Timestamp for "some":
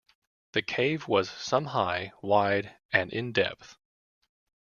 1.29-1.65